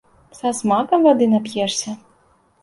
[0.37, 1.95] Са смакам вады нап'ешся!